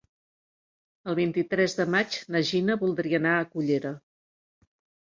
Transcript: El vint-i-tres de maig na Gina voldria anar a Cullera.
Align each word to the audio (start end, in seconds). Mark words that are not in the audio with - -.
El 1.13 1.17
vint-i-tres 1.19 1.77
de 1.81 1.87
maig 1.97 2.19
na 2.35 2.43
Gina 2.51 2.81
voldria 2.87 3.23
anar 3.23 3.39
a 3.45 3.49
Cullera. 3.55 3.97